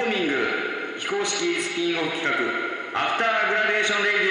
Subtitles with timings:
[0.00, 0.34] ーミング
[0.98, 2.32] 非公式スピンオフ企画
[2.98, 4.30] After Graduation Radio。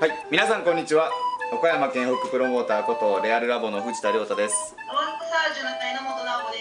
[0.00, 1.10] はい皆さんこんにちは。
[1.52, 4.74] 岡山県北プロモーターことレアルラボの藤田亮太です。
[4.76, 6.58] ロングサージュの榎本直子で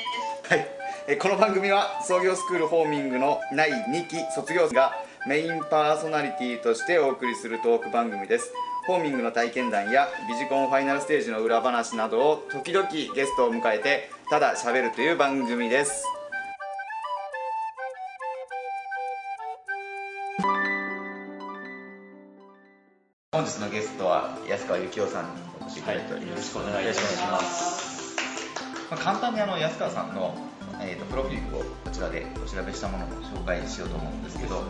[0.48, 0.54] す。
[0.54, 0.68] はい。
[1.08, 4.94] えこの番組は創業スクールホーミングの第2期卒業生が
[5.28, 8.54] メインパーソナリティとしてお送りするトーク番組です
[8.88, 16.06] ホーミングの体験談やビジコンファイナルステージの裏話などを時々ゲストを迎えてただ喋るという番組です。
[23.34, 28.16] 本日のゲストは安川幸雄さんにお越しいただいております、はい、よろしくお願いします。
[28.89, 30.33] まあ、簡単にあの安川さんの、
[30.82, 34.64] えーと、プロフィールをこちらでお調べしたものを紹介しようと思うんですけど、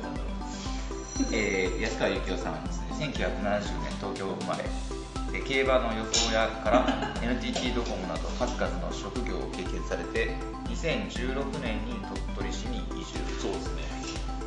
[1.32, 4.64] えー、安川幸雄さんはですね1970年東京生まれ。
[5.32, 10.36] で競馬の予想屋から NTT ドコモなど数々の職業を経験されて
[10.70, 12.00] 2016年に
[12.36, 13.20] 鳥取市に移住。
[13.42, 13.88] そうですね。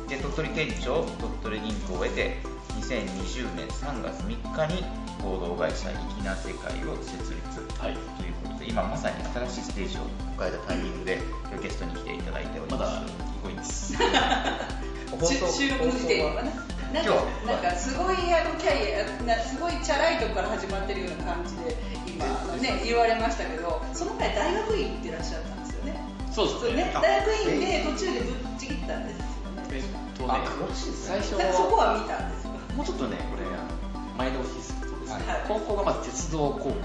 [0.09, 2.37] で鳥取店長鳥取銀行を得て
[2.81, 4.83] 2020年3月3日に
[5.23, 10.01] 合同会社粋な世界を設立、はい、ということで今まさに新しいステージを
[10.37, 11.19] 迎えたタイミングで
[11.61, 12.81] ゲストに来ていただいております。
[12.81, 13.93] まだすごいです。
[15.57, 16.51] 収録の時点はね
[16.93, 17.15] なんか
[17.47, 22.25] なんかすごいあのキャリアなすごいチャラいとこから始まってるような感じで今
[22.57, 25.99] ね言われましたけどその前大学院行ってらっしゃったんですよね。
[26.31, 26.91] そうですね。
[26.93, 29.67] 大学院で途中でぶっちぎったんですよね。
[29.71, 29.83] えっ
[30.17, 30.33] とね
[30.75, 33.45] 最初そこは見たんですよもうちょっとねこれ
[34.17, 35.17] 前倒しするとです。
[35.17, 36.75] ね、はい、高校がまず鉄道高校。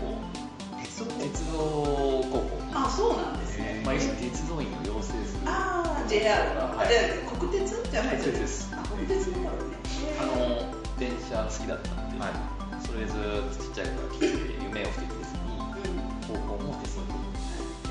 [0.83, 2.59] 鉄道鉄道高校。
[2.75, 5.43] あそうなんですね、まあ、鉄道員を養成する。
[5.47, 6.89] ああ JR の、はい、
[7.39, 8.71] 国鉄じゃないですです。
[8.97, 9.77] 国鉄の頃ね
[10.21, 13.19] あの電車好きだったんで、はい、それでずっ
[13.57, 14.27] とちっちゃい頃から来て
[14.63, 15.41] 夢を捨ててですね、
[16.29, 17.03] 高校も鉄道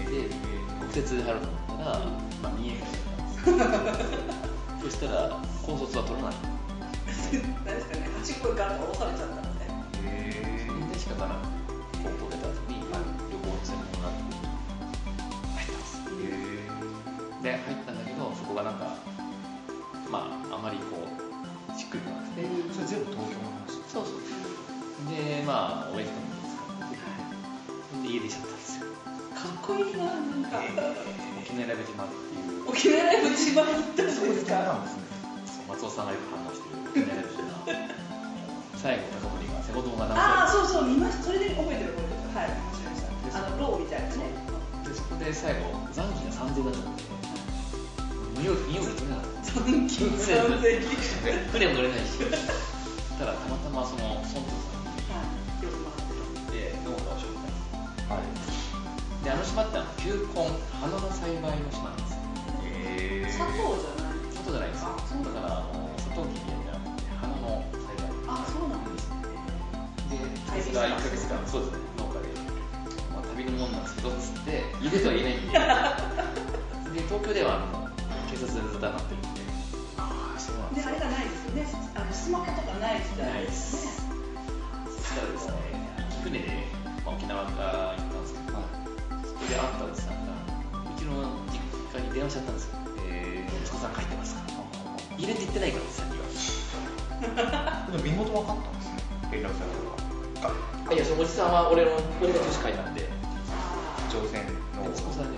[0.10, 0.30] で
[0.80, 2.00] 国鉄で入ろうと思ったら、
[2.42, 6.56] まあ、見えがった そしたら高卒は取らない。
[7.66, 11.48] 何ですかね端っこガッと押されちゃったのでへえで仕方なく
[12.04, 14.40] 高校出た後に、はい、旅行の専門学校に
[15.56, 16.38] 入ったんですへ
[17.44, 18.96] で入ったんだけどそこがなんか
[20.10, 21.15] まああまりこう
[21.96, 22.44] しっくりこなくて
[22.76, 24.20] それ全部東京の話そうそう
[25.08, 28.88] でまあ親父とも見つかってで家出ちゃったんですよ
[29.36, 30.06] かっこいいな。
[30.06, 30.60] なんか
[31.40, 34.84] 沖永良部島っていう沖永良部島に行ったんですか？
[35.70, 36.70] 松尾さんがよく反応して
[37.00, 37.06] る
[38.78, 43.02] 最後高森が瀬古堂がああそうそう見ましたそれで覚えてる覚えてるはい面白いし
[43.34, 44.14] たあのローみたいなね。
[44.86, 47.04] でそこで最後残機が3000だったんで
[48.42, 52.20] 匂い匂いが取れなかった残機3000船も乗れないし
[53.18, 55.24] たらたまたまその村長さんに、は
[55.62, 57.48] い、よく回ってで農家を紹介
[58.12, 60.44] はいであの島ってあの球根
[60.84, 62.20] 花の栽培の島なんです
[62.68, 66.76] へえ砂糖じゃない砂糖じゃないですだからあのサトウキビや
[67.40, 69.24] の栽培あそうなんですね
[70.52, 72.28] でそれが1か月間そうですね農家で、
[73.16, 77.88] まあ、旅のもんなんですけどつって家でとは言えないんでで東京ではあの
[78.28, 79.25] 警察でずっとなってるん
[80.76, 81.66] ねあれがないですよね。
[81.96, 83.92] あのスマホとかない時代ですね。
[84.86, 85.54] そしたらですね。
[86.24, 86.50] 船で、
[87.06, 88.66] まあ、沖縄から行ったんですけど、はい、
[89.26, 91.14] そこで会ったおじさんがうちの
[91.54, 91.60] 実
[91.96, 92.76] 家に電話しちゃったんですよ。
[93.08, 94.42] えー、息子さん帰ってますか
[95.18, 95.84] 入れて行ってないから。
[95.86, 96.26] おじさんには
[97.92, 99.00] でも身元分かったんですね
[99.32, 99.96] 連絡されたの
[100.90, 101.92] がいやそのおじさんは俺の
[102.22, 103.08] 俺が女子会なんで。
[104.12, 104.92] 朝鮮の。
[104.92, 105.35] 息子さん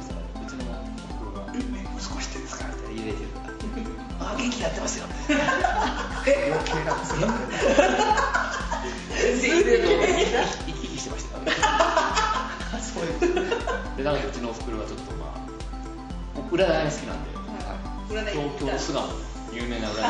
[4.47, 5.05] 元気やってますよ。
[6.25, 7.15] え余計なこと
[9.19, 9.81] 全然
[10.65, 11.37] 生き生きしてました
[12.79, 13.19] そうです
[13.97, 15.39] でなんかうちのおふくろはちょっとまあ
[16.51, 19.07] 占いが好きなんで、はい、東京の巣鴨
[19.53, 20.01] 有名な占い。
[20.01, 20.09] な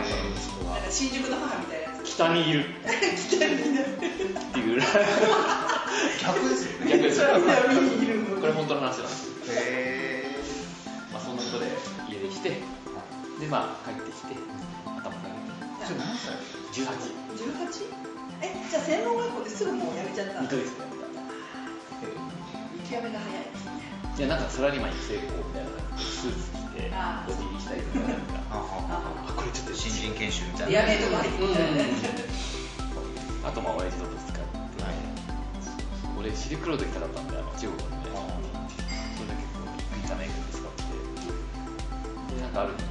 [0.00, 2.04] んか新宿の母みたいなやつ。
[2.04, 2.64] 北にいる。
[3.28, 3.86] 北にいる。
[3.86, 3.90] っ
[4.52, 4.80] ていう。
[6.22, 6.90] 逆ですよね。
[6.90, 9.28] 逆ですよにいるこれ本当の話なんです。
[9.50, 9.97] へえ
[13.48, 14.36] まあ帰ってきて
[14.84, 15.48] 頭下げて
[15.96, 16.36] 何歳
[16.72, 17.88] 18?18?
[18.40, 21.24] えじゃあ専門学校ですぐもう辞めちゃった2ヶ月で辞めた
[22.76, 23.44] 見極めが早い。
[23.44, 23.72] ですね
[24.18, 26.92] いやなんかサラリーマン育成校みたいなスーツ着て
[27.26, 28.38] ボディしたりとかなんか。
[28.50, 30.72] あこれちょっと新人研修みたいな。
[30.72, 31.18] やめとか。
[31.18, 31.88] 入ってきたね
[33.44, 34.94] あとまあ親父のぶつかって、はい、
[36.18, 38.10] 俺シルクロード行きたかったんであの中国にね。
[39.16, 40.82] それで結構びっくりじゃないけどぶつかって。
[42.34, 42.82] でなんかある日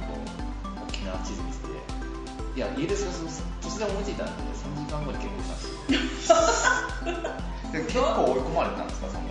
[2.58, 3.30] いや家出すが
[3.62, 9.30] 突然思いついたんで3時間後に結婚したんですよ結構追い込まれたんですかその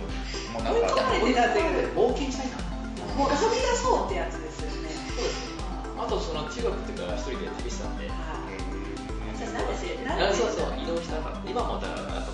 [0.56, 2.56] うなん追い込まれてたっていう冒険したいな
[3.20, 5.44] もう遊び出そうってやつですよねそうです
[6.00, 8.48] あとその中学っていうか一人で旅してたんではい
[10.32, 11.50] そうそう移動したかった。
[11.50, 12.24] 今もだから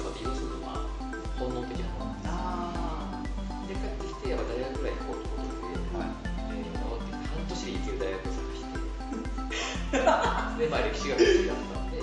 [10.04, 11.98] でまあ歴史学が好きだったんで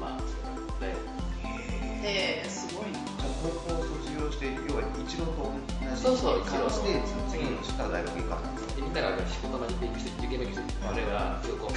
[0.00, 11.76] まあそれから大学ーへえすごいなじゃあ高校卒業して要は一浪と同じそうそう一浪してその次の年から大学行かなかったでみんなが仕事場に勉強して受験勉強して俺ら今日こう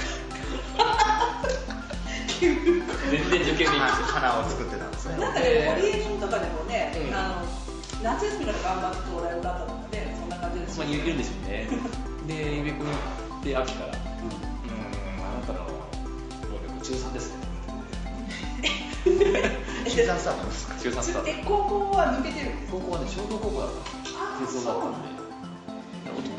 [2.42, 7.14] 全然受験勉強して花を作ってたんですねなんかね、堀江君とかでもね、うん。
[7.14, 7.46] あの
[8.02, 11.68] 夏休みから頑張って東大受かったとかね、そんな感じですまあ、いるんでしょうね。
[12.26, 14.51] で、ゆべくんで秋から、うん、
[16.82, 17.36] 中3ですね。
[19.88, 20.74] 中3スタートですか？
[20.76, 21.28] 中3スタート。
[21.28, 23.80] え、高校は抜けてる高校はね、商業高校だった
[24.34, 24.78] あ鉄道だ。
[24.78, 25.08] ったんで、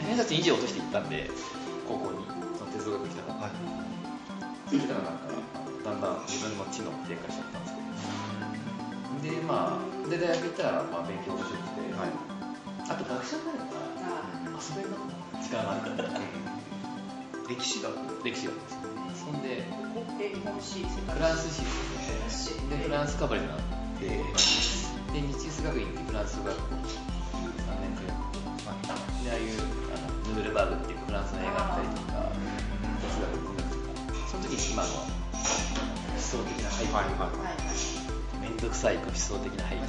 [0.06, 1.30] 偏差値2以上落としていったんで、
[1.88, 2.26] 高校に、
[2.58, 3.52] その鉄道学来たから、はい。
[4.70, 5.28] そしたらなんか、
[5.84, 7.74] だんだん自分の知能低下しちゃったんです
[9.22, 12.12] けど、で、まあ、で、大学行ったら、まあ、勉強面白くて、はい。
[12.90, 14.98] あと学者になるから、あ遊べるな。
[15.42, 16.10] 時間があるから、
[17.48, 18.78] 歴史学歴史学です。
[19.24, 19.72] そんで、フ
[21.20, 21.64] ランス史
[22.70, 23.58] でフランスかぶれになっ
[23.98, 26.76] て、で、日哲学院ってフランス語学校3
[27.80, 28.20] 年くらい。
[29.24, 29.56] で、ああいう
[29.96, 29.98] あ
[30.28, 32.12] のヌールバーグっていうフランスの映画だったりとか、
[33.00, 35.00] 哲学文学とか、その時に今の思
[36.20, 37.64] 想的な背景、はいはいはいは
[38.44, 38.44] い。
[38.44, 39.82] めんどくさい思想的な背景。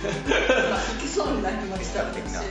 [0.00, 2.46] まあ、好きそうになりました、的な私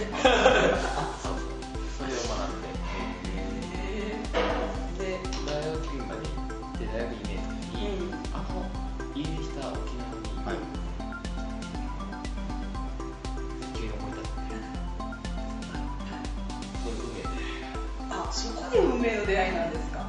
[18.79, 19.99] あ、そこで運命の出会いなんですか？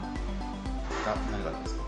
[1.04, 1.82] が何があったんですか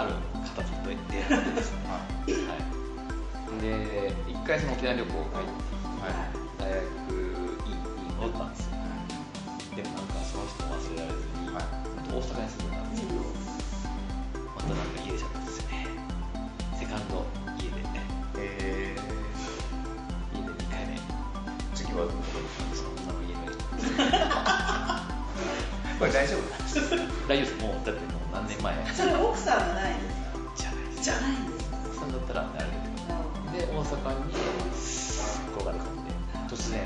[0.00, 0.12] ある
[0.42, 0.98] 方と出会っ
[1.44, 1.78] てですね。
[1.88, 3.60] ははい。
[3.60, 5.52] で、一回その沖縄旅行が入って、
[5.98, 8.72] いはい大学院に戻ったんですよ。
[9.76, 11.64] でもなんかその人忘れられずに、はい
[12.10, 13.14] 大阪に住んでたんですけど、
[14.56, 15.88] またなんか家出ちゃったんですよね。
[16.78, 17.26] セカンド
[17.58, 17.84] 家で、
[18.36, 18.96] え
[20.32, 20.94] 家で2回目。
[20.94, 21.00] ー、
[21.74, 22.14] 次はどこ
[22.72, 24.28] そんなの家で。
[26.04, 26.44] これ大丈夫？
[27.28, 27.56] 大丈夫です。
[27.64, 28.74] もう、だってもう何年前？
[28.92, 30.36] それ奥さんがないんですか。
[30.52, 31.02] じゃないです。
[31.02, 31.76] じゃないんですか。
[31.88, 33.72] 奥さんだったらあれだけど。
[33.72, 33.96] で、大阪
[34.28, 34.36] に
[35.48, 36.12] 転がり込んで、
[36.52, 36.84] 突然、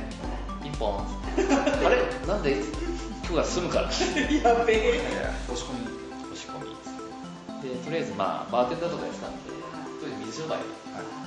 [0.63, 1.99] ピンポンあれ？
[2.31, 2.63] なんで
[3.27, 3.91] 今日は住むから？
[3.91, 5.01] やべえ。
[5.51, 5.83] 押し込み。
[6.31, 6.79] 押し込み。
[7.69, 10.63] でとりあえずまあバーテンダーとかやってたんでとりあえず水商売。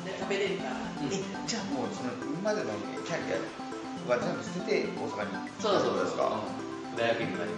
[0.07, 0.79] で、食べれるから。
[1.03, 1.11] え
[1.45, 2.71] じゃあもうその今までの
[3.03, 7.51] キャリアは全部捨てて大阪にそうそうですか、うん大学院になり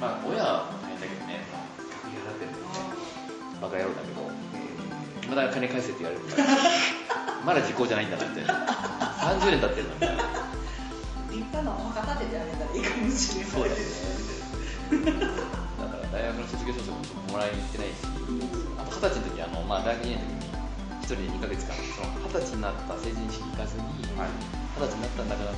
[0.00, 1.44] まあ親は大変だけどね
[1.78, 2.60] 学費払ってるんで
[3.60, 4.30] バカ野郎だけど
[5.24, 6.48] えまだ金返せって言われるから
[7.44, 8.40] まだ時効じゃないんだなって。
[9.20, 10.22] 30年経ってるのみたいな
[11.28, 13.50] 立派なお墓建ててあげたらいいかもしれない。
[13.52, 14.90] そうだよです。
[14.90, 15.12] ね。
[15.12, 16.98] だから大学の卒業証書も
[17.28, 18.10] もらいに行ってないし。
[18.80, 20.56] あと二十歳の時あの、まあ、大学2年の時に
[21.04, 24.30] 一人で2ヶ月間その二十歳になった成人式行かずに二十、はい
[24.80, 25.52] 歳になったんだから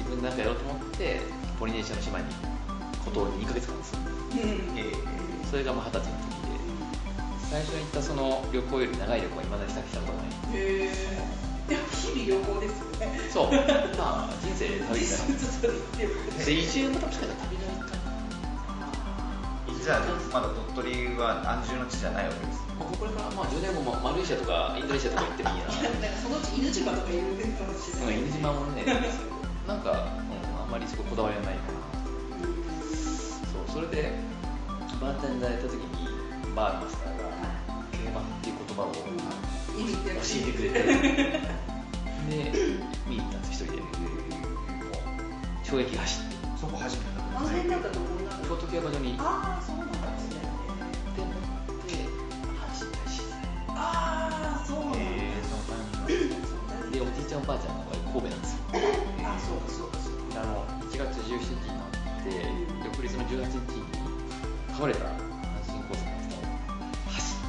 [0.00, 1.20] 自分でなんかやろうと思って
[1.58, 2.24] ポリネシアの島に
[3.04, 4.78] 孤島に2ヶ月間ですうん。
[4.78, 4.92] え
[5.50, 6.60] それがまあ二十歳の時で。
[7.50, 10.56] 最初に行ったその旅行より長い旅行はいまだにしたことがない。
[10.56, 10.92] へえ。
[11.68, 13.20] でも日々旅行ですよね。
[13.28, 13.52] そう。
[13.98, 16.46] まあ人生旅じゃないずっと言ってる。
[16.46, 17.90] で移住も確かに旅じゃない。
[17.90, 20.00] かーじゃあ
[20.32, 25.72] まだ鳥取は安住の地じゃないわけですもうこれからまあ10年後もマレーシアとかインドネシアとか行ってもいいやな。
[25.72, 28.18] なんかそのうち犬島とか言うかもしれない。
[28.18, 28.84] うん、犬島もね、
[29.70, 29.96] なんか、うん、
[30.64, 31.78] あんまりそここだわりはないかな。
[33.46, 34.10] そう、それで、
[35.00, 36.10] バーテンダーやった時に、
[36.56, 37.30] バーのマスターが、
[37.94, 38.98] 競馬っていう言葉を教
[40.42, 42.50] えてくれて、 で、
[43.06, 43.80] 見に行ったんです、一人で。
[43.80, 43.90] もう、
[45.62, 50.42] 衝撃が走って、そこ初めてあの辺なんかどこになる京都競馬場に、で、ああ、そうなんですね。
[51.14, 51.26] 乗っ
[51.86, 51.94] て、
[52.74, 53.34] 走ったりして、
[53.68, 54.98] ああ、そうなんだ。
[54.98, 58.59] えー、そのタイミングで、おじいちゃんおばあちゃんが神戸なんですよ。
[58.72, 60.42] あ、そうかそうかそうか。
[60.42, 61.90] あの1月17日になっ
[62.22, 62.30] て、
[62.84, 63.84] 翌日の18日に
[64.74, 65.18] 倒れた阪
[65.66, 66.46] 神高速の人を
[67.10, 67.42] 走っ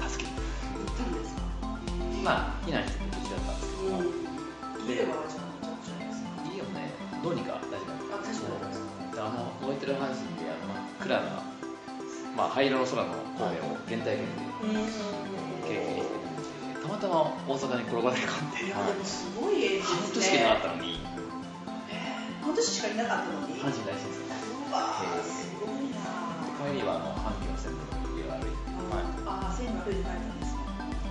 [0.00, 1.42] て助けに行ったんですか？
[2.24, 4.02] まあ避難してくれて無事だったんですけども、
[4.88, 6.28] 家はじゃあじゃないですか。
[6.48, 6.90] 家をね
[7.22, 8.80] どうにか大丈夫あ大丈夫です
[9.14, 11.42] であの燃えてる阪神であの真っ暗な、
[12.36, 14.88] まあ、灰色の空の神戸を原体験でうん。
[15.64, 16.23] 経験して
[17.04, 21.04] たま大阪に転がり込んでいやでもすごい絵半年しかいなかったのに。
[22.40, 23.60] 半年しかいなかったのに？
[23.60, 26.00] 阪神大震災うわーすごいな
[26.64, 28.56] 帰りはあの阪急の線路の家を歩いて
[29.28, 30.56] ああ線路歩いて帰ったんです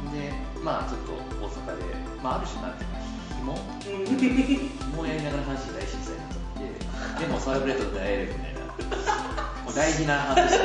[0.10, 1.86] ねでまあちょっと大阪で、
[2.26, 2.98] まあ、ある種なんていうか
[3.38, 3.54] 紐？
[3.54, 3.62] う
[4.02, 8.66] ん紐をやりながら阪神大震災になっちゃってでもサーブレットで会えるみたいな。
[9.66, 10.60] もう大事な話で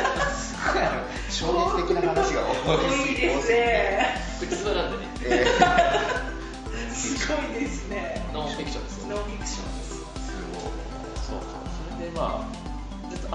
[1.29, 2.61] 衝撃的な話がす。
[2.65, 3.55] 多ごいですね。
[3.55, 5.27] ねえーす
[7.27, 8.23] ごいですね。
[8.33, 9.03] ノンフィクションです。
[9.03, 9.99] よノンフィクションです。
[11.27, 11.49] そうそう
[11.95, 12.49] それでまあ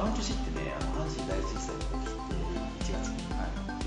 [0.02, 2.24] あの年ってねあの阪神大震災が起きて
[2.94, 3.18] 1月に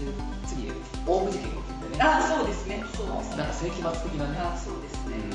[0.06, 0.12] で
[0.46, 0.70] 次
[1.06, 2.02] オウム事件が起きてね。
[2.04, 2.84] ああそうですね。
[2.94, 3.36] そうですね。
[3.38, 4.36] なんか世紀末的なね。
[4.38, 5.30] ああそうですね、うん。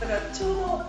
[0.00, 0.82] だからちょうど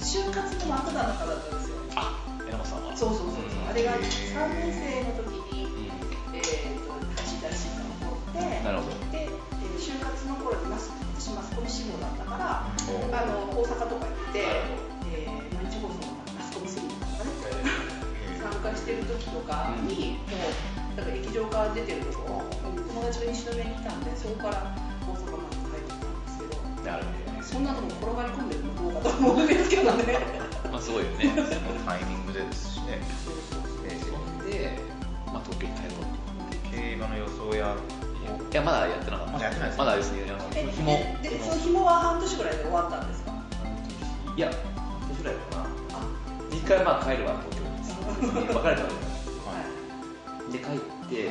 [0.00, 1.74] 就活の真っ只中だったんですよ。
[1.96, 2.14] あ
[2.46, 2.96] 榎本さんは？
[2.96, 3.44] そうそうそうそう。
[3.68, 5.68] あれが3年生の時に、う
[6.32, 8.94] えー、と阪神大震災が起こってんなるほど
[10.44, 14.44] 就活の頃にマス私マスコミ志望だったから、あの大阪とか行って、
[15.08, 17.70] えー毎日放送のマスコミセミナーとかね
[18.36, 20.36] 参加してる時とかに、も
[20.92, 24.76] うだから劇場から出てるとこ友達が西宮に来たんでそこから
[25.08, 27.04] 大阪まで帰ってきたんですけどなる
[27.36, 30.18] ほそんなのも転がり込んでるのどうかと思うんですけどね。
[30.64, 31.32] ど まあすごいよね。
[31.34, 33.00] そのタイミングでですしね。
[33.86, 34.78] えそんで、
[35.26, 37.76] まあ、東京に帰ろうとー競馬の予想や
[38.50, 39.32] いやまだやってなかった。
[39.32, 40.92] まだやってないですまだですねあのえ紐。
[41.22, 43.32] ででその紐は半年ぐらいで終わったんですか？
[44.36, 45.66] いや半年ぐらいかな
[46.50, 47.74] 一回まあ帰るわ東京に。
[48.24, 48.86] 別れたわけだは
[50.48, 50.52] い。
[50.52, 51.30] で帰って、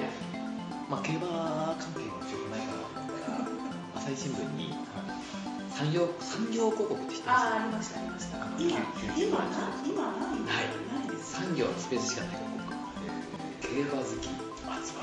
[0.89, 3.47] まあ、競馬関係の仕事ないかなと思ったら
[4.03, 4.75] 朝日新聞に
[5.73, 7.45] 産業産業広告って知ってます？
[7.45, 8.37] ああありましたありました。
[8.59, 8.77] 今
[9.17, 11.15] 今な今ないないない。
[11.15, 12.35] です産業のスペースしかない
[13.61, 14.29] 広告競馬好き
[14.83, 15.01] 集ま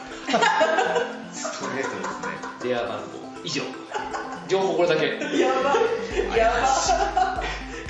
[1.32, 3.04] ストレートですねる電話番号。
[3.42, 3.62] 以上。
[4.49, 5.06] 情報これだけ。
[5.38, 6.37] やばい。
[6.37, 6.60] やば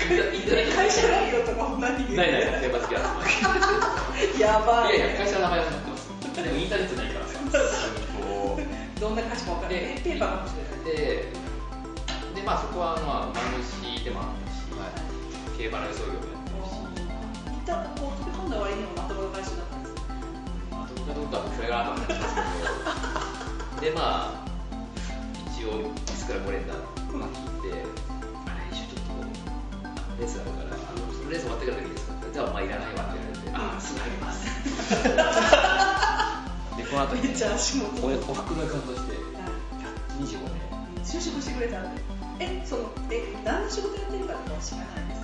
[0.01, 2.61] インターネット会社内容とかも何ないない。
[2.61, 3.05] 競馬好きやば
[4.89, 4.95] い。
[4.95, 4.99] るい。
[4.99, 6.09] やいや会社の名前は載ってます。
[6.35, 7.27] でもインターネットないから。
[7.27, 7.39] さ
[8.17, 8.59] こ
[8.99, 9.67] どんな歌詞か分か
[10.03, 10.95] ペーパーかもしれない。
[10.95, 11.33] で
[12.35, 14.63] でまあそこはまあ馬主でもあったし、
[15.57, 16.71] 競馬の予想業もやってるし
[17.51, 19.70] 一旦こう飛び込んだ割にもまともな会社だっ
[21.13, 24.45] たんでまあどうかどうかそれが後になっちゃうんですけどでまあ
[25.51, 26.73] 一応いつからこれだ
[27.13, 27.83] まあ聞いて
[28.45, 29.27] あ来週ちょっと
[30.19, 34.45] レースあるからあのそのレース終わってからでいいですかってじゃあお前いらないわって言われてああすぐ入ります
[36.77, 42.01] でこの後にめっちゃ足元おふくろが感動してはい25年就職してくれたんで
[42.39, 45.20] えそのえ何の仕事やってるかとかは知らないです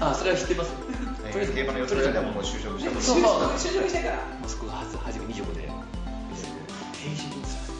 [0.00, 0.72] あそれは知ってます。
[0.72, 0.74] う
[1.26, 3.02] えー競馬の予想やでももう就職したこと。
[3.02, 3.20] そう。
[3.20, 4.18] 就職してから。
[4.44, 5.68] 息子が初初め25で
[6.94, 7.46] 転職で。
[7.46, 7.72] す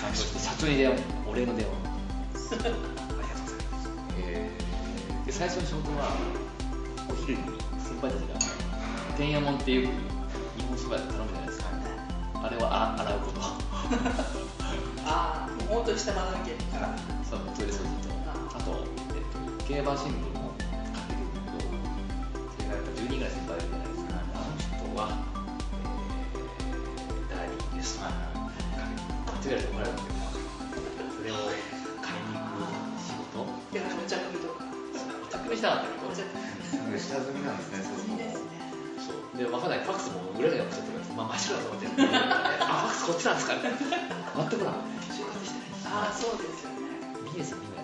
[0.00, 3.56] 感動して社長に電話お礼の電話ありがとうございます。
[4.18, 4.50] え
[5.26, 6.16] で最初の仕事は
[7.08, 7.42] お昼に
[7.78, 8.38] 先輩たちが
[9.16, 9.92] 天安門っていう日
[10.68, 11.66] 本そばで頼むじゃないですか。
[12.42, 13.40] あれをあ洗うこと。
[15.06, 16.90] ああもう本当に下学ばなきゃいけない
[17.28, 18.03] そうトイレ掃除
[19.64, 21.72] 競馬新聞も買ってくるんだけど
[22.52, 25.08] それがやっぱ10人ぐらい先輩いるじゃないですかあの人は、
[25.80, 30.20] えー、ダーリンです買ってくれてもらうんだけど
[31.16, 31.48] それを
[32.04, 32.60] 買いに行く
[33.00, 33.40] 仕事
[33.72, 38.60] でもお茶組とかお茶組したかったけどお茶組ー、すぐ下積みなんですねそうですね
[39.00, 41.92] そうで分かんないファックスも裏で送っちゃってるから、まあ、真っ白だと思ってる
[42.68, 44.76] あファックスこっちなんですか待ってこら
[45.08, 47.00] 就活してないああそうですよね。
[47.24, 47.83] ビジネスも今やっ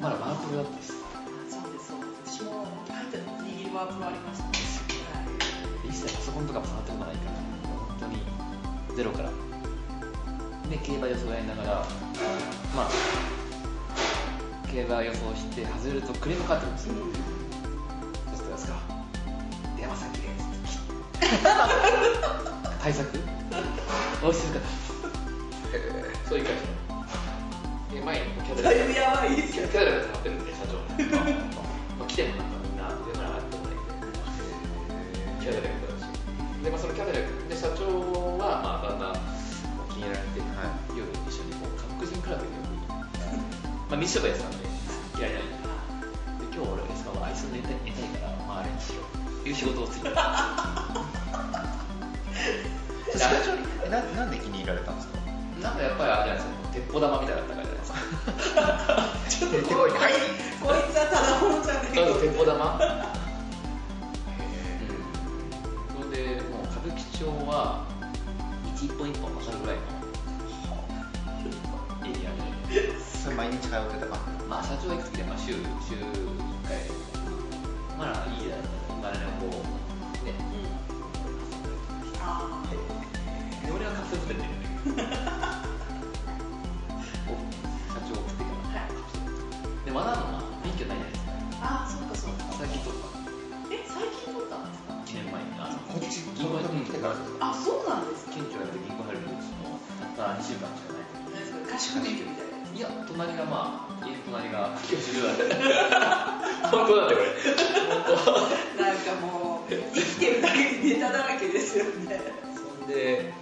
[0.00, 0.96] まだワープロだったですそ
[1.68, 1.92] うです。
[2.24, 4.52] 私も握りワープロありましたね
[5.14, 5.20] は
[5.84, 7.30] い一切パソコンとかも触ったことないから。
[7.68, 9.30] 本当にゼロから。
[10.70, 11.68] で競馬予想やりながら
[12.74, 12.90] まあ
[14.70, 16.94] 競馬予想して外れるとクレームかかってくるんですよ。
[18.28, 18.74] そうするとですか？
[19.76, 20.28] 電話先で。
[20.40, 20.80] す
[22.82, 23.18] 対策？
[24.24, 24.58] おいしいか
[26.28, 26.73] そういう会社で前にキャ
[28.64, 30.80] だいぶやばいですよキャラが使ってるんで、社長。
[32.00, 33.76] まあ、来てもなんかみんな上から上がってもらえ
[35.12, 36.08] て、キャデラックだし。
[36.64, 37.84] で、まあ、そのキャデラックで、社長
[38.40, 39.20] は、まあ、だんだん
[39.92, 40.40] 気になって、
[40.96, 42.56] 夜一緒にこう、韓国人クラブに
[42.88, 43.04] ま
[43.92, 44.64] あ、ミッションがやってたんで、
[45.20, 45.44] 嫌いない。
[45.44, 49.04] で、今日俺はエスパはあいつ寝たい寝たいから、まあ、あれにしよ
[49.44, 49.44] う。
[49.44, 50.08] いう仕事をついて。
[53.84, 55.20] えななんで気に入られたんですか
[55.60, 57.53] なんかやっぱりあれじゃないですか、鉄砲玉みたいな。
[59.28, 59.90] ちょっとこい。
[59.90, 60.10] こい。
[60.92, 61.82] つはただもんじゃない。
[61.84, 62.78] ただの鉄砲玉うん
[66.04, 67.86] それでもう歌舞伎町は
[68.74, 69.76] 一本一本分かるぐらい。
[69.76, 69.82] の
[72.06, 72.36] エリアに
[73.00, 75.60] それ毎日通ってたかまあ社長が行く時はまあ週週一
[76.68, 76.76] 回
[77.98, 78.44] まあい。
[78.46, 78.48] い。
[78.50, 78.56] や
[79.00, 80.32] まあねこうね、
[83.68, 84.63] うん、俺はカプセルホね
[95.94, 98.32] こっち銀行に来てからですかあそうなんですか。
[98.34, 101.06] 県庁やって銀行入るうちのたった2週間しかない。
[101.70, 105.54] 合宿免許みたいないや隣がまあ家の隣が教習所だった
[106.74, 107.30] 本当だってこれ。
[108.82, 112.20] なんかもう生きてるだけでネタだらけですよね。
[112.58, 113.32] そんで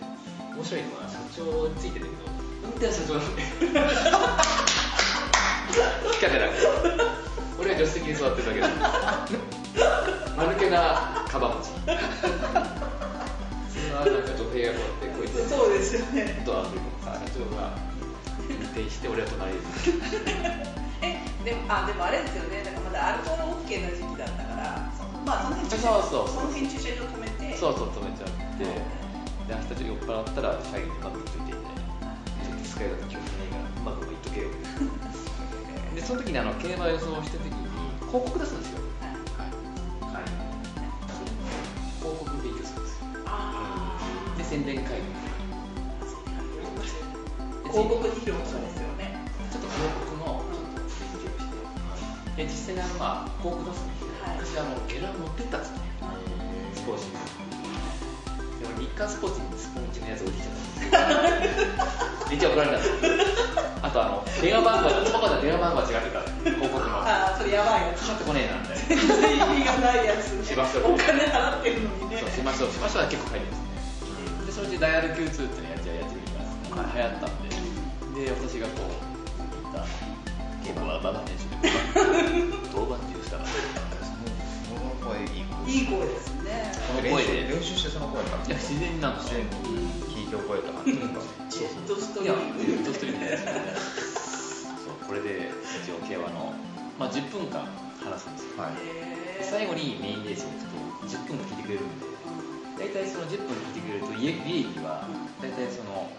[0.55, 2.17] 面白いのは社長についてるけど。
[2.65, 3.15] 運転は社長。
[3.15, 3.43] なんで
[6.13, 6.61] 聞かてなくて
[7.59, 8.69] 俺は助手席に座ってるだけだ。
[10.37, 11.22] 間抜けな
[14.03, 16.43] はなんか女性がこうやってこいつそうですよね。
[16.45, 17.79] ドア開けて社長が
[18.51, 19.59] 運転して俺は隣で
[21.03, 22.63] えでもあでもあれですよね。
[22.63, 27.57] だからまだアルコール OK な時期だったからそまあその辺駐車そうそうその辺駐車場止めて。
[27.57, 29.03] そうそう止めちゃって。
[29.49, 31.59] で明日ちょっと酔っ払ったら社員にうまくいっといてね
[32.43, 34.49] ちょっと使い方気をつけないからうまくいっとけよ
[35.95, 37.67] でその時にあの競馬予想してる時に
[38.07, 38.82] 広告出すんですよ
[44.53, 45.01] 宣伝会。
[47.73, 49.17] 広告費用とかですよね。
[49.51, 51.49] ちょっと広告の勉強し
[52.37, 54.45] てで実際にあのまあ広告出すんですよ、はい。
[54.45, 55.89] 私あのゲラ持ってったんですよね
[56.77, 57.17] スポーツに
[58.61, 63.17] でも日刊スポーツにスポンジのやつ置いてきちゃっためっちゃ怒られたんですよ。
[63.81, 68.05] あとあの電話番号パパと電話番号が違ってた広告のかああそれやばいやつ。
[68.05, 68.85] かってこねえなみたいな。
[68.85, 70.37] 全 然意味がないやつ。
[70.37, 70.93] ねしましょう。
[70.93, 72.21] お金払ってるのにね。
[72.21, 72.71] そうしましょう。
[72.71, 73.62] しましょうは結構書いてます
[74.69, 76.13] ねでそのうちダイヤル Q2 っていうのやっちゃうやつ
[76.71, 77.27] が流行った。
[77.27, 77.43] ん
[78.15, 78.91] でで私がこう
[79.63, 80.13] 言った。
[80.63, 81.59] 結構はババネシで
[82.71, 83.51] 当番中したらそ
[84.79, 89.41] の声いいいい声ですねその声で練習してその声かいや自然なんですよ
[90.07, 91.21] 聞いて覚えた感じですか
[91.51, 93.11] ジェットストいやリームずっそ
[94.95, 95.51] うこれで
[95.83, 96.55] 一応競馬の、
[96.99, 97.67] まあ、10分間
[97.99, 98.51] 話すんですよ。
[99.43, 100.71] 最後にメインレースに行く
[101.03, 102.12] と10分聞いてくれるんで
[102.83, 105.07] 大体その10分聞いてくれると利益は
[105.41, 106.11] 大体その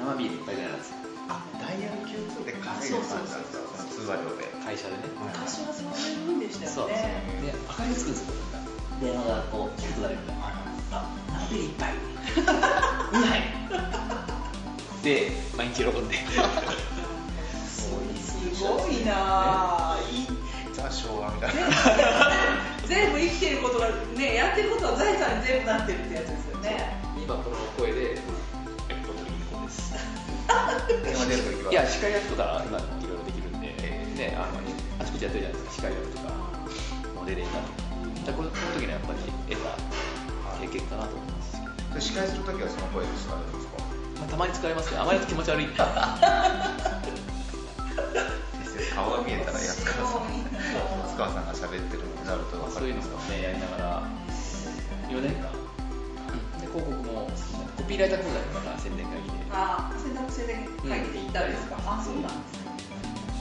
[0.00, 0.88] 生ビール1杯ぐらいなんです。
[0.88, 0.96] よ
[1.28, 4.48] あダイヤル Q2 で稼いでたんですよその通話料で。
[4.64, 5.12] 会社でね。
[5.20, 6.88] 昔はそういうもんでしたそう。
[6.88, 8.32] よねで明かりがつくんですよ。
[8.96, 10.56] 電話がこうキュッとなるみたいな
[10.92, 11.04] あ
[11.52, 11.92] 生ビール1杯
[13.12, 13.44] 2杯
[15.04, 16.16] で毎日喜んで
[17.68, 17.92] す
[18.64, 20.26] ごいなぁいい
[20.72, 21.60] ザ昭和みたいな
[22.88, 26.96] 全部生きてることがねやってることは財産に全部なってるってやつですよね。
[27.22, 28.14] 今この声で
[28.88, 29.94] 「えっといい子です」
[31.04, 33.66] 電話出るときはいや司会役とか今いろいろできるんで、
[34.14, 34.60] ね、あの
[35.00, 35.88] あちこちやってるじゃないですか。
[35.88, 36.30] 司会役とか
[37.14, 37.74] モデレーターとか。
[38.24, 39.18] じゃあこれこの時にはやっぱり
[39.54, 39.78] 得た
[40.62, 41.56] 経験かなと思います
[42.02, 43.82] し、司会するときはその声で使われるんですか？
[44.18, 45.66] まあ、たまに使いますけどあまり気持ち悪い
[48.94, 50.22] 顔が見えたら安川さん
[51.04, 54.02] 安川さんが喋ってるなるとそういうのをねやりながら
[55.08, 55.54] 4年間
[56.58, 57.30] で広告も
[57.76, 62.66] コピーライター講座とかが宣伝会議でああ選択制で会議で行ったんですか、あそうなんですね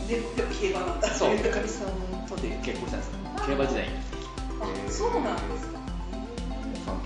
[0.07, 0.21] で
[0.61, 3.11] 競馬なんだそうっていかみさんとで結婚したんです
[3.47, 3.95] 競馬時代に
[4.61, 5.79] あそうなんですか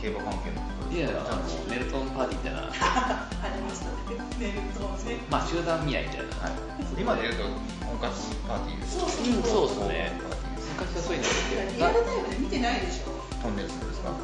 [0.01, 6.51] 競馬関係のこといやですかあのメルトンパーティーみたいなありましたねメルトンねまあ集団見合いみたいなはい、
[6.99, 7.43] 今で言うと
[7.87, 10.38] 婚活パーティーですそううんそうですね。
[10.79, 13.11] パーティーです昔はそういうのリアルタイムで見てないでしょ。
[13.43, 14.15] トンネルズですか、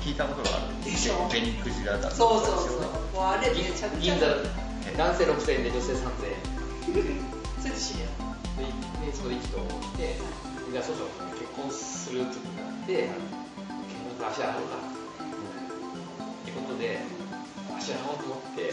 [0.00, 0.84] 聞いたことがある。
[0.84, 2.88] でしょベニクジラだそうそうそう。
[3.12, 4.16] もうあれめちゃくちゃ。
[4.16, 4.26] 銀座
[4.96, 6.40] 男性6000円で女性3000円。
[7.60, 8.66] それで知り合で
[9.06, 10.16] でそこで意気投合して
[10.72, 13.12] じゃあそろそろ結婚するってことになって結
[14.18, 14.76] 婚足洗おうか。
[14.80, 16.98] ってことで
[17.78, 18.72] 足洗おうと思って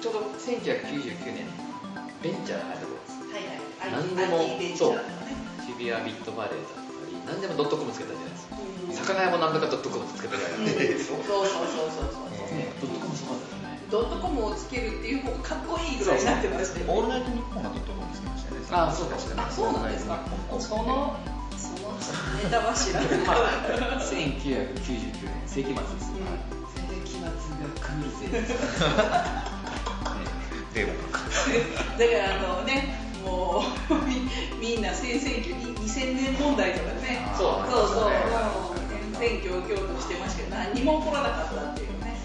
[0.00, 1.46] ちょうど1999年
[2.22, 4.02] ベンチャーが入った頃ですはいはい。
[4.02, 5.15] 何でも IT ベ
[5.76, 8.56] ンチャーだね渋谷ビットバレーだったり何でもドットコムつけたじゃないですか。
[8.56, 8.94] うん。
[8.94, 11.18] 魚屋も何とかドットコムつけたじゃないですか。
[11.26, 12.56] そうそうそうそうそう。
[12.56, 12.72] ね。
[12.80, 13.82] ドットコムすごかったですね。
[13.90, 18.66] ドットコムをつけるっていう方がかっこいいぐらいになってましたよオールナイトニッポンがドットコムつけましたよね。
[18.70, 20.22] あそうかあそうなんですか。
[20.50, 21.16] その
[21.58, 21.92] その
[22.42, 23.18] ネタは知らない。
[23.26, 26.56] まあ、1999年世紀末です、うん。
[26.86, 27.32] 世紀末が
[27.80, 28.54] 来るぜです
[30.74, 30.96] デーモン
[31.98, 37.26] だからあのねもうみみんな先々挙2000年問題とかね。
[37.36, 42.16] そうそうそうあもう選挙を京都してましたけど何にも起こらなかったっていうね。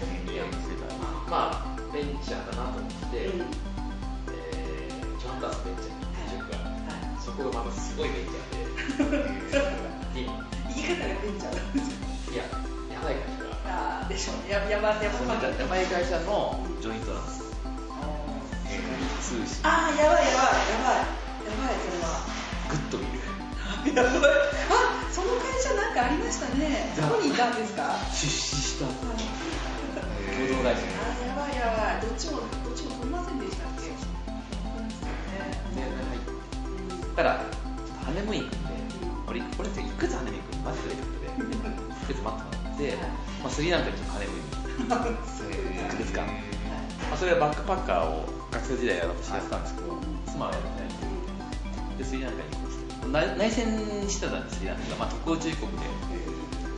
[1.28, 3.40] まあベンチャーだなと思って、うん
[4.30, 6.02] えージョン・ダースベンチャーに
[7.92, 9.32] 就ごいベンチャーで。
[10.14, 12.44] 言い方がベンチャーいや
[12.92, 17.51] やばい会社がああでしょうややばやばやばい会社のジョイントなんです
[19.62, 21.06] ああやばいやばいやばい
[21.46, 22.26] やばいそれは
[22.68, 23.22] グッと見る。
[23.94, 24.12] やばい。
[24.68, 26.92] あその会社なんかありましたね。
[26.96, 27.96] どこにいたんですか？
[28.10, 28.86] 出資した。
[28.86, 29.06] あ共
[30.48, 30.82] 同会社。
[30.82, 32.02] あやばいやばい。
[32.02, 33.88] どっちもどっちも取りませんでしたっけ？
[33.88, 33.94] で
[35.80, 35.88] 入
[37.12, 37.44] ったら
[38.04, 38.74] ハネムーン行くんで
[39.28, 41.30] 俺俺っていくつハネムーン行くの待ってくれってことで。
[42.02, 42.96] いくつ待ってもらって、
[43.42, 44.50] まあ、スリランカにちょっとハネムーンに
[44.82, 46.32] 1ヶ月間、ま
[47.14, 49.96] あ、それはバックパッカーを学生時代やろうとしてやってたんですけど、
[50.30, 52.84] 妻はやってないんででスリランカに行こうして。
[53.08, 53.66] 内内戦
[54.08, 55.88] してたんですスリランカが、まあ、特攻中国で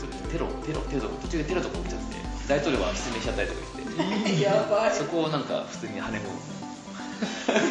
[0.01, 2.17] ちょっとテロテロテロとか途中でテロとか起きちゃって
[2.49, 4.41] 大統領が失明しちゃったりとか言って。
[4.43, 4.95] やばい。
[4.95, 6.35] そこをなんか普通にハネムーン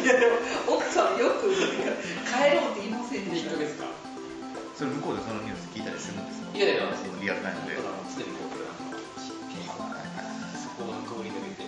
[0.02, 0.26] いやで
[0.68, 3.56] も奥さんよく帰ろうって言いませんでした？
[3.58, 3.84] 月か
[4.74, 6.56] それ向こうでそのニュース聞いたりするんですか？
[6.56, 6.88] いやいや
[7.20, 7.76] リアルタイムで。
[7.76, 8.56] だから常にこう
[10.56, 11.63] そこの通り抜けて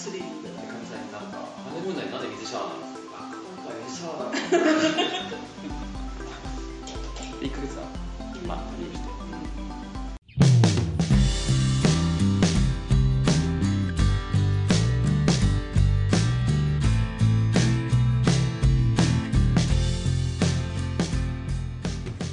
[0.00, 4.40] スリリングでかみさんになんかハネムーン内なんで水シャワーなのあ今回水シャワーだ
[7.38, 7.84] で1ヶ月は
[8.46, 9.10] まあ入院して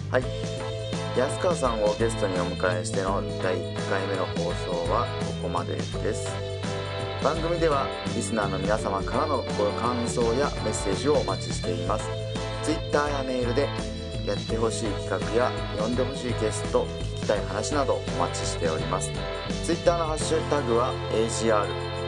[0.10, 0.24] はい。
[1.20, 5.82] 安川さんをゲストにお迎えしての第1回目の放送はここまでで
[6.14, 6.47] す。
[7.24, 12.08] 番組ではリスナーの皆様からのご感想やメッセージをお待ちしています。
[12.64, 13.68] Twitter やメールで
[14.26, 19.10] やってほしい企画や呼んでほしいゲスト聞きたい話などお待ちしております。
[19.66, 21.66] Twitter のハッシュタグは AGR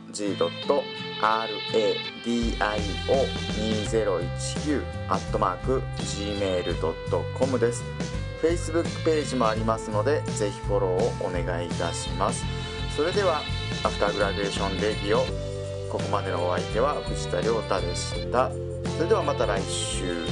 [5.09, 7.83] アットマーク gmail.com です。
[8.43, 12.45] Facebook ページもありますのでぜひフォローをお願いいたします。
[12.97, 13.41] それでは
[13.85, 15.21] After Graduation Radio
[15.91, 18.51] ここまでのお相手は藤田亮太でした。
[18.97, 20.25] それではまた来週。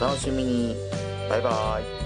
[0.00, 0.76] お楽しみに。
[1.28, 2.03] バイバイ。